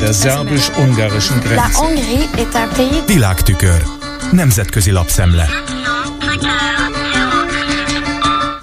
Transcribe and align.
der 0.00 0.12
szerbus-ungarischen 0.12 1.40
Grenze. 1.40 1.62
Világtükör. 3.06 3.82
Nemzetközi 4.30 4.90
lapszemle. 4.90 5.48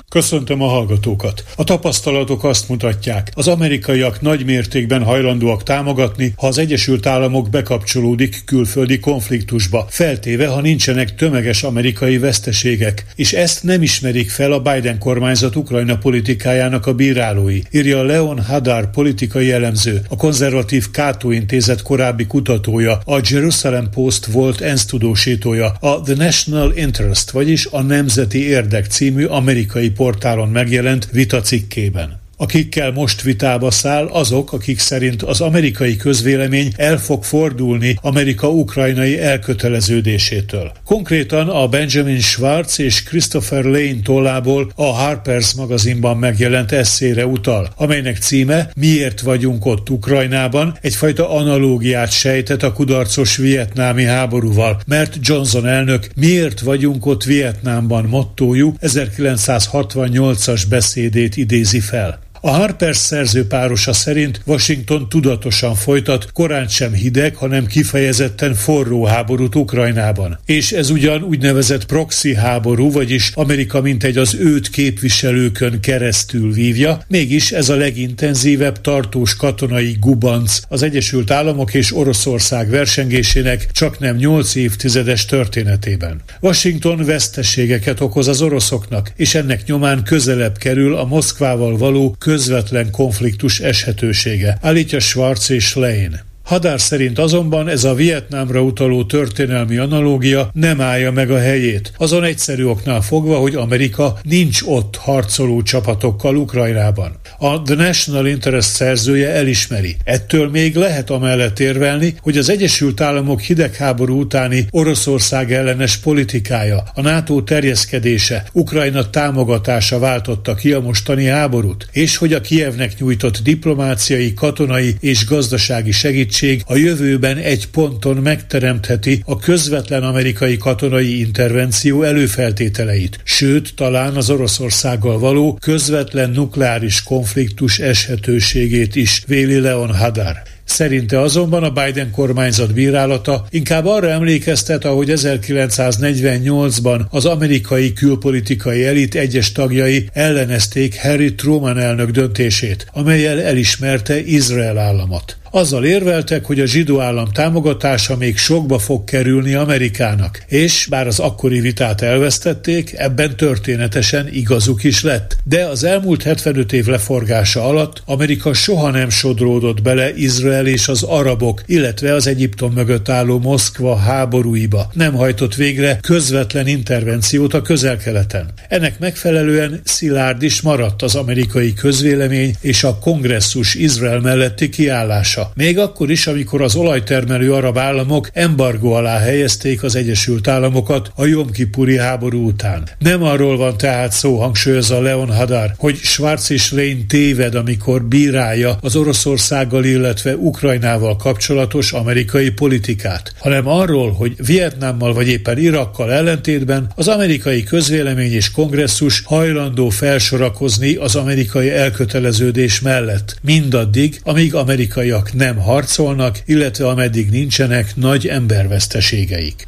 Köszöntöm 0.10 0.62
a 0.62 0.68
hallgatókat. 0.68 1.44
A 1.56 1.64
tapasztalatok 1.64 2.44
azt 2.44 2.70
mutatják, 2.70 3.32
az 3.34 3.48
amerikaiak 3.48 4.22
nagy 4.22 4.46
mértékben 4.46 5.04
hajlandóak 5.04 5.64
támogatni, 5.64 6.34
ha 6.36 6.48
az 6.48 6.58
Egyesült 6.58 7.06
Államok 7.06 7.50
bekapcsolódik 7.50 8.42
külföldi 8.46 9.00
konfliktusba, 9.00 9.86
feltéve, 9.90 10.48
ha 10.48 10.62
nincsenek 10.62 11.16
tömeges 11.16 11.64
amerikai 11.64 12.18
veszteségek, 12.18 13.06
és 13.16 13.34
ezt 13.34 13.64
nem 13.64 13.82
ismerik 13.82 14.30
fel 14.30 14.52
a 14.52 14.60
Biden 14.60 15.00
kormányzat 15.00 15.56
Ukrajna 15.56 15.98
politikájának 15.98 16.86
a 16.86 16.94
bírálói, 16.94 17.62
írja 17.72 18.04
Leon 18.04 18.44
Hadar 18.44 18.90
politikai 18.90 19.52
elemző, 19.52 20.02
a 20.10 20.16
konzervatív 20.16 20.92
Kátó 20.92 21.32
intézet 21.32 21.82
korábbi 21.82 22.26
kutatója, 22.26 23.00
a 23.06 23.22
Jerusalem 23.30 23.90
Post 23.90 24.26
volt 24.26 24.62
ENSZ 24.62 24.86
tudósítója, 24.86 25.76
a 25.80 26.02
The 26.02 26.16
National 26.16 26.74
Interest, 26.76 27.32
vagyis 27.32 27.66
a 27.66 27.82
Nemzeti 27.82 28.48
Érdek 28.48 28.86
című 28.86 29.26
amerikai 29.26 29.96
portálon 29.98 30.50
megjelent 30.50 31.10
vitacikkében. 31.12 32.27
Akikkel 32.40 32.92
most 32.92 33.22
vitába 33.22 33.72
száll 33.72 34.06
azok, 34.06 34.54
akik 34.54 34.80
szerint 34.80 35.24
az 35.24 35.42
amerikai 35.42 35.96
közvélemény 35.96 36.74
el 36.76 36.98
fog 36.98 37.24
fordulni 37.24 37.98
Amerika 38.02 38.50
ukrajnai 38.50 39.20
elköteleződésétől. 39.20 40.72
Konkrétan 40.86 41.50
a 41.50 41.68
Benjamin 41.68 42.20
Schwartz 42.20 42.80
és 42.80 43.04
Christopher 43.04 43.64
Lane 43.64 44.00
tollából 44.04 44.72
a 44.76 44.84
Harper's 44.84 45.56
magazinban 45.56 46.18
megjelent 46.18 46.72
eszére 46.72 47.26
utal, 47.26 47.70
amelynek 47.76 48.18
címe 48.18 48.70
Miért 48.76 49.22
vagyunk 49.22 49.66
ott 49.66 49.90
Ukrajnában, 49.90 50.78
egyfajta 50.82 51.30
analógiát 51.30 52.12
sejtett 52.12 52.64
a 52.64 52.74
kudarcos 52.74 53.38
vietnámi 53.38 54.04
háborúval, 54.04 54.80
mert 54.86 55.18
Johnson 55.22 55.68
elnök 55.68 56.08
Miért 56.16 56.60
vagyunk 56.60 57.06
ott 57.06 57.24
Vietnámban 57.24 58.06
mottójú 58.06 58.74
1968-as 58.82 60.64
beszédét 60.70 61.38
idézi 61.38 61.80
fel. 61.80 62.26
A 62.42 62.50
Harpers 62.50 62.98
szerző 62.98 63.48
párosa 63.48 63.94
szerint 63.94 64.42
Washington 64.46 65.10
tudatosan 65.10 65.76
folytat 65.76 66.32
korán 66.34 66.68
sem 66.68 66.94
hideg, 66.94 67.36
hanem 67.36 67.66
kifejezetten 67.66 68.54
forró 68.54 69.06
háborút 69.06 69.56
Ukrajnában. 69.56 70.40
És 70.46 70.72
ez 70.72 70.90
ugyan 70.90 71.24
úgynevezett 71.24 71.86
proxy 71.86 72.36
háború, 72.36 72.92
vagyis 72.92 73.32
Amerika 73.34 73.82
mint 73.82 74.04
egy 74.04 74.18
az 74.18 74.36
őt 74.40 74.70
képviselőkön 74.70 75.80
keresztül 75.80 76.54
vívja, 76.54 77.00
mégis 77.08 77.52
ez 77.52 77.70
a 77.70 77.76
legintenzívebb 77.76 78.82
tartós 78.82 79.36
katonai 79.36 79.98
gubanc 80.00 80.60
az 80.70 80.84
Egyesült 80.84 81.32
Államok 81.32 81.74
és 81.74 81.96
Oroszország 81.96 82.70
versengésének 82.70 83.72
csak 83.72 84.00
nem 84.00 84.16
nyolc 84.16 84.56
évtizedes 84.56 85.26
történetében. 85.26 86.22
Washington 86.40 87.06
veszteségeket 87.06 88.00
okoz 88.00 88.28
az 88.28 88.42
oroszoknak, 88.42 89.12
és 89.16 89.36
ennek 89.36 89.66
nyomán 89.66 90.04
közelebb 90.04 90.58
kerül 90.58 90.96
a 90.96 91.06
Moszkvával 91.06 91.78
való 91.78 92.16
közvetlen 92.28 92.92
konfliktus 92.92 93.60
eshetősége, 93.60 94.58
állítja 94.62 95.00
Schwarz 95.00 95.52
és 95.52 95.76
Lane. 95.76 96.27
Hadár 96.48 96.80
szerint 96.82 97.20
azonban 97.20 97.68
ez 97.68 97.84
a 97.84 97.94
Vietnámra 97.94 98.62
utaló 98.62 99.04
történelmi 99.04 99.78
analógia 99.78 100.50
nem 100.54 100.82
állja 100.82 101.12
meg 101.12 101.32
a 101.32 101.40
helyét. 101.40 101.94
Azon 101.98 102.24
egyszerű 102.24 102.66
oknál 102.66 103.02
fogva, 103.02 103.38
hogy 103.38 103.56
Amerika 103.56 104.20
nincs 104.24 104.62
ott 104.66 104.96
harcoló 104.96 105.62
csapatokkal 105.62 106.36
Ukrajnában. 106.36 107.20
A 107.38 107.62
The 107.62 107.76
National 107.76 108.28
Interest 108.28 108.70
szerzője 108.70 109.30
elismeri. 109.30 109.96
Ettől 110.04 110.50
még 110.50 110.76
lehet 110.76 111.10
amellett 111.10 111.60
érvelni, 111.60 112.16
hogy 112.22 112.38
az 112.38 112.50
Egyesült 112.50 113.02
Államok 113.02 113.42
hidegháború 113.42 114.20
utáni 114.20 114.68
Oroszország 114.72 115.54
ellenes 115.54 115.98
politikája, 115.98 116.84
a 116.94 117.02
NATO 117.02 117.42
terjeszkedése, 117.42 118.46
Ukrajna 118.52 119.10
támogatása 119.10 120.00
váltotta 120.00 120.56
ki 120.56 120.72
a 120.72 120.82
mostani 120.82 121.26
háborút, 121.26 121.88
és 121.92 122.18
hogy 122.18 122.34
a 122.34 122.42
Kievnek 122.42 123.00
nyújtott 123.00 123.38
diplomáciai, 123.38 124.34
katonai 124.34 124.96
és 125.00 125.26
gazdasági 125.26 125.92
segítség 125.92 126.36
segítség 126.38 126.64
a 126.66 126.76
jövőben 126.76 127.38
egy 127.38 127.68
ponton 127.68 128.18
megteremtheti 128.18 129.22
a 129.26 129.38
közvetlen 129.38 130.04
amerikai 130.04 130.58
katonai 130.58 131.20
intervenció 131.20 132.04
előfeltételeit, 132.04 133.20
sőt, 133.24 133.76
talán 133.76 134.16
az 134.16 134.30
Oroszországgal 134.30 135.20
való 135.20 135.58
közvetlen 135.62 136.30
nukleáris 136.30 137.04
konfliktus 137.04 137.80
eshetőségét 137.80 138.96
is, 138.96 139.24
véli 139.28 139.60
Leon 139.60 139.96
Hadar. 139.96 140.36
Szerinte 140.64 141.20
azonban 141.20 141.64
a 141.64 141.72
Biden 141.72 142.12
kormányzat 142.12 142.74
bírálata 142.74 143.48
inkább 143.50 143.86
arra 143.86 144.10
emlékeztet, 144.10 144.86
ahogy 144.86 145.12
1948-ban 145.16 147.10
az 147.10 147.26
amerikai 147.26 147.94
külpolitikai 147.94 148.86
elit 148.86 149.16
egyes 149.16 149.52
tagjai 149.52 150.10
ellenezték 150.14 151.02
Harry 151.02 151.36
Truman 151.36 151.78
elnök 151.78 152.10
döntését, 152.10 152.88
amelyel 152.94 153.42
elismerte 153.42 154.20
Izrael 154.20 154.78
államot. 154.78 155.38
Azzal 155.52 155.86
érveltek, 155.86 156.46
hogy 156.46 156.60
a 156.60 156.66
zsidó 156.66 157.00
állam 157.00 157.32
támogatása 157.32 158.18
még 158.18 158.38
sokba 158.38 158.80
fog 158.80 159.04
kerülni 159.04 159.54
Amerikának, 159.54 160.44
és 160.48 160.88
bár 160.90 161.08
az 161.08 161.20
akkori 161.20 161.60
vitát 161.60 162.02
elvesztették, 162.02 162.94
ebben 162.98 163.36
történetesen 163.36 164.28
igazuk 164.32 164.84
is 164.84 165.04
lett. 165.04 165.38
De 165.44 165.66
az 165.66 165.84
elmúlt 165.84 166.24
75 166.24 166.74
év 166.74 166.86
leforgása 166.86 167.66
alatt 167.66 168.02
Amerika 168.06 168.54
soha 168.54 168.92
nem 168.92 169.10
sodródott 169.10 169.82
bele 169.82 170.16
Izrael 170.16 170.68
és 170.68 170.88
az 170.88 171.04
arabok, 171.04 171.64
illetve 171.66 172.14
az 172.14 172.28
Egyiptom 172.28 172.74
mögött 172.74 173.10
álló 173.10 173.40
Moszkva 173.40 173.96
háborúiba. 173.96 174.90
Nem 174.94 175.14
hajtott 175.14 175.56
végre 175.56 176.00
közvetlen 176.02 176.68
intervenciót 176.68 177.54
a 177.54 177.62
közel-keleten. 177.62 178.50
Ennek 178.70 179.00
megfelelően 179.00 179.82
szilárd 179.84 180.44
is 180.44 180.62
maradt 180.62 181.02
az 181.02 181.16
amerikai 181.16 181.74
közvélemény 181.74 182.56
és 182.62 182.84
a 182.84 182.98
kongresszus 182.98 183.76
Izrael 183.76 184.20
melletti 184.20 184.70
kiállása. 184.70 185.37
Még 185.56 185.80
akkor 185.80 186.10
is, 186.10 186.28
amikor 186.28 186.62
az 186.62 186.76
olajtermelő 186.76 187.54
arab 187.54 187.78
államok 187.78 188.30
embargó 188.34 188.94
alá 188.94 189.20
helyezték 189.20 189.84
az 189.84 189.96
Egyesült 189.96 190.48
Államokat 190.48 191.12
a 191.16 191.26
Jomkipuri 191.26 191.98
háború 191.98 192.46
után. 192.46 192.90
Nem 193.00 193.24
arról 193.24 193.58
van 193.58 193.78
tehát 193.78 194.12
szó, 194.12 194.40
hangsúlyozza 194.40 195.02
Leon 195.02 195.36
Hadar, 195.36 195.74
hogy 195.78 195.96
Schwarz 195.96 196.52
és 196.52 196.72
Lane 196.72 197.06
téved, 197.08 197.56
amikor 197.56 198.04
bírálja 198.04 198.78
az 198.82 198.96
Oroszországgal, 198.96 199.84
illetve 199.84 200.36
Ukrajnával 200.36 201.16
kapcsolatos 201.16 201.92
amerikai 201.92 202.50
politikát, 202.50 203.34
hanem 203.40 203.68
arról, 203.68 204.12
hogy 204.12 204.34
Vietnámmal 204.46 205.14
vagy 205.14 205.28
éppen 205.28 205.58
Irakkal 205.58 206.12
ellentétben 206.12 206.92
az 206.96 207.08
amerikai 207.08 207.64
közvélemény 207.64 208.32
és 208.32 208.52
kongresszus 208.52 209.22
hajlandó 209.26 209.90
felsorakozni 209.90 210.96
az 210.96 211.16
amerikai 211.16 211.70
elköteleződés 211.70 212.82
mellett, 212.82 213.38
mindaddig, 213.42 214.20
amíg 214.24 214.56
amerikaiak 214.56 215.27
nem 215.34 215.58
harcolnak, 215.58 216.40
illetve 216.46 216.88
ameddig 216.88 217.30
nincsenek 217.30 217.96
nagy 217.96 218.28
emberveszteségeik. 218.28 219.68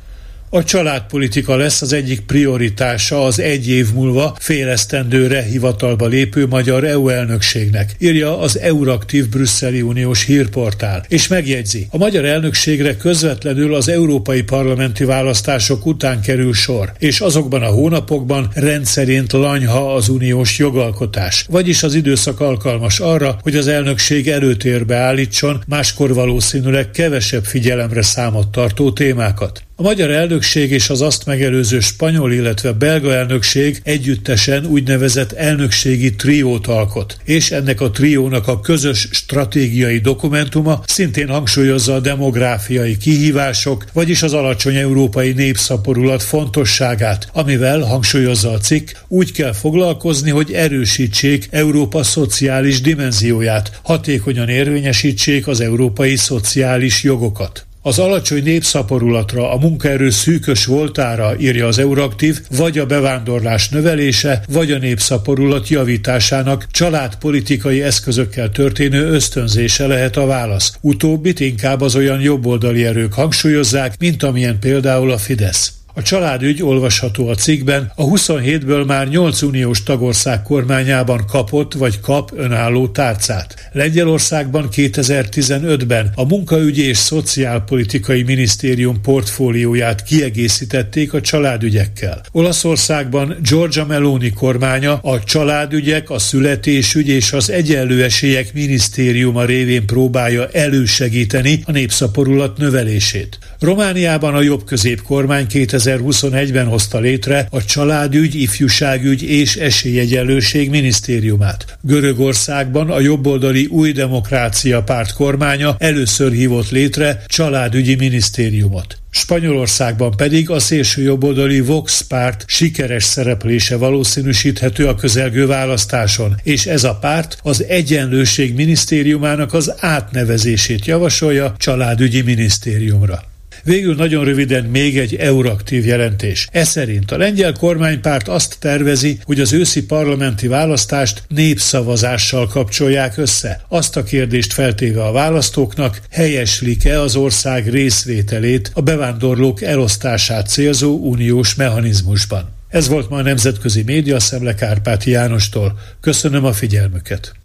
A 0.51 0.63
családpolitika 0.63 1.55
lesz 1.55 1.81
az 1.81 1.93
egyik 1.93 2.21
prioritása 2.21 3.25
az 3.25 3.39
egy 3.39 3.69
év 3.69 3.93
múlva 3.93 4.35
félesztendőre 4.39 5.41
hivatalba 5.41 6.05
lépő 6.05 6.47
magyar 6.47 6.83
EU 6.83 7.09
elnökségnek, 7.09 7.95
írja 7.99 8.39
az 8.39 8.59
Euraktív 8.59 9.29
Brüsszeli 9.29 9.81
Uniós 9.81 10.25
hírportál, 10.25 11.05
és 11.07 11.27
megjegyzi, 11.27 11.87
a 11.91 11.97
magyar 11.97 12.25
elnökségre 12.25 12.95
közvetlenül 12.95 13.73
az 13.73 13.89
európai 13.89 14.41
parlamenti 14.41 15.03
választások 15.03 15.85
után 15.85 16.21
kerül 16.21 16.53
sor, 16.53 16.91
és 16.99 17.19
azokban 17.19 17.61
a 17.61 17.71
hónapokban 17.71 18.49
rendszerint 18.53 19.31
lanyha 19.31 19.93
az 19.93 20.09
uniós 20.09 20.57
jogalkotás, 20.57 21.45
vagyis 21.49 21.83
az 21.83 21.93
időszak 21.93 22.39
alkalmas 22.39 22.99
arra, 22.99 23.39
hogy 23.41 23.55
az 23.55 23.67
elnökség 23.67 24.27
előtérbe 24.27 24.95
állítson 24.95 25.63
máskor 25.67 26.13
valószínűleg 26.13 26.91
kevesebb 26.91 27.45
figyelemre 27.45 28.01
számot 28.01 28.47
tartó 28.47 28.91
témákat. 28.91 29.63
A 29.79 29.81
magyar 29.81 30.11
elnökség 30.11 30.71
és 30.71 30.89
az 30.89 31.01
azt 31.01 31.25
megelőző 31.25 31.79
spanyol, 31.79 32.33
illetve 32.33 32.71
belga 32.71 33.13
elnökség 33.13 33.81
együttesen 33.83 34.65
úgynevezett 34.65 35.31
elnökségi 35.31 36.15
triót 36.15 36.67
alkot, 36.67 37.17
és 37.23 37.51
ennek 37.51 37.81
a 37.81 37.91
triónak 37.91 38.47
a 38.47 38.59
közös 38.59 39.07
stratégiai 39.11 39.97
dokumentuma 39.97 40.81
szintén 40.85 41.27
hangsúlyozza 41.27 41.93
a 41.93 41.99
demográfiai 41.99 42.97
kihívások, 42.97 43.85
vagyis 43.93 44.23
az 44.23 44.33
alacsony 44.33 44.75
európai 44.75 45.31
népszaporulat 45.31 46.23
fontosságát, 46.23 47.29
amivel, 47.33 47.79
hangsúlyozza 47.79 48.51
a 48.51 48.57
cikk, 48.57 48.89
úgy 49.07 49.31
kell 49.31 49.53
foglalkozni, 49.53 50.29
hogy 50.29 50.51
erősítsék 50.51 51.47
Európa 51.51 52.03
szociális 52.03 52.81
dimenzióját, 52.81 53.79
hatékonyan 53.83 54.49
érvényesítsék 54.49 55.47
az 55.47 55.61
európai 55.61 56.15
szociális 56.15 57.03
jogokat. 57.03 57.67
Az 57.89 57.99
alacsony 57.99 58.43
népszaporulatra, 58.43 59.51
a 59.51 59.57
munkaerő 59.57 60.09
szűkös 60.09 60.65
voltára, 60.65 61.39
írja 61.39 61.67
az 61.67 61.77
Euraktív, 61.79 62.41
vagy 62.57 62.77
a 62.77 62.85
bevándorlás 62.85 63.69
növelése, 63.69 64.43
vagy 64.49 64.71
a 64.71 64.77
népszaporulat 64.77 65.67
javításának 65.67 66.67
családpolitikai 66.71 67.81
eszközökkel 67.81 68.51
történő 68.51 69.05
ösztönzése 69.05 69.87
lehet 69.87 70.17
a 70.17 70.25
válasz. 70.25 70.73
Utóbbit 70.81 71.39
inkább 71.39 71.81
az 71.81 71.95
olyan 71.95 72.21
jobboldali 72.21 72.85
erők 72.85 73.13
hangsúlyozzák, 73.13 73.95
mint 73.99 74.23
amilyen 74.23 74.59
például 74.59 75.11
a 75.11 75.17
Fidesz. 75.17 75.78
A 75.99 76.01
családügy 76.01 76.63
olvasható 76.63 77.27
a 77.27 77.35
cikkben, 77.35 77.91
a 77.95 78.05
27-ből 78.05 78.85
már 78.85 79.07
8 79.07 79.41
uniós 79.41 79.83
tagország 79.83 80.41
kormányában 80.41 81.25
kapott 81.27 81.73
vagy 81.73 81.99
kap 81.99 82.31
önálló 82.35 82.87
tárcát. 82.87 83.69
Lengyelországban 83.71 84.67
2015-ben 84.71 86.11
a 86.15 86.25
munkaügyi 86.25 86.87
és 86.87 86.97
szociálpolitikai 86.97 88.23
minisztérium 88.23 89.01
portfólióját 89.01 90.03
kiegészítették 90.03 91.13
a 91.13 91.21
családügyekkel. 91.21 92.21
Olaszországban 92.31 93.37
Giorgia 93.43 93.85
Meloni 93.85 94.29
kormánya 94.29 94.97
a 94.97 95.23
családügyek, 95.23 96.09
a 96.09 96.19
születésügy 96.19 97.07
és 97.07 97.33
az 97.33 97.49
egyenlő 97.49 98.03
esélyek 98.03 98.53
minisztériuma 98.53 99.45
révén 99.45 99.85
próbálja 99.85 100.47
elősegíteni 100.47 101.63
a 101.65 101.71
népszaporulat 101.71 102.57
növelését. 102.57 103.39
Romániában 103.59 104.33
a 104.33 104.41
jobb 104.41 104.63
közép 104.63 105.01
kormány 105.01 105.45
2021-ben 105.49 106.67
hozta 106.67 106.99
létre 106.99 107.47
a 107.49 107.63
Családügy, 107.65 108.35
Ifjúságügy 108.35 109.23
és 109.23 109.55
Esélyegyenlőség 109.55 110.69
minisztériumát. 110.69 111.77
Görögországban 111.81 112.89
a 112.89 112.99
jobboldali 112.99 113.65
Új 113.65 113.91
Demokrácia 113.91 114.83
párt 114.83 115.13
kormánya 115.13 115.75
először 115.77 116.31
hívott 116.31 116.69
létre 116.69 117.23
családügyi 117.27 117.95
minisztériumot. 117.95 118.97
Spanyolországban 119.09 120.11
pedig 120.15 120.49
a 120.49 120.59
szélső 120.59 121.01
jobboldali 121.01 121.61
Vox 121.61 122.01
párt 122.01 122.43
sikeres 122.47 123.03
szereplése 123.03 123.77
valószínűsíthető 123.77 124.87
a 124.87 124.95
közelgő 124.95 125.47
választáson, 125.47 126.35
és 126.43 126.65
ez 126.65 126.83
a 126.83 126.95
párt 126.95 127.37
az 127.43 127.63
Egyenlőség 127.63 128.55
minisztériumának 128.55 129.53
az 129.53 129.73
átnevezését 129.79 130.85
javasolja 130.85 131.53
családügyi 131.57 132.21
minisztériumra. 132.21 133.28
Végül 133.63 133.95
nagyon 133.95 134.25
röviden 134.25 134.63
még 134.63 134.97
egy 134.97 135.15
euraktív 135.15 135.85
jelentés. 135.85 136.47
E 136.51 136.63
szerint 136.63 137.11
a 137.11 137.17
lengyel 137.17 137.53
kormánypárt 137.53 138.27
azt 138.27 138.57
tervezi, 138.59 139.19
hogy 139.23 139.39
az 139.39 139.53
őszi 139.53 139.85
parlamenti 139.85 140.47
választást 140.47 141.23
népszavazással 141.27 142.47
kapcsolják 142.47 143.17
össze. 143.17 143.61
Azt 143.67 143.97
a 143.97 144.03
kérdést 144.03 144.53
feltéve 144.53 145.03
a 145.03 145.11
választóknak, 145.11 146.01
helyeslik-e 146.09 147.01
az 147.01 147.15
ország 147.15 147.69
részvételét 147.69 148.71
a 148.73 148.81
bevándorlók 148.81 149.61
elosztását 149.61 150.47
célzó 150.47 150.97
uniós 150.97 151.55
mechanizmusban. 151.55 152.57
Ez 152.69 152.87
volt 152.87 153.09
ma 153.09 153.17
a 153.17 153.21
Nemzetközi 153.21 153.83
Média 153.83 154.19
Szemle 154.19 154.55
Kárpáti 154.55 155.11
Jánostól. 155.11 155.79
Köszönöm 156.01 156.45
a 156.45 156.53
figyelmüket! 156.53 157.38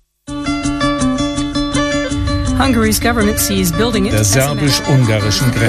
Der 4.10 4.24
szerbus-ungarischen 4.24 5.50
Grenze. 5.50 5.66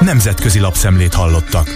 Nemzetközi 0.00 0.58
lapszemlét 0.58 1.14
hallottak. 1.14 1.68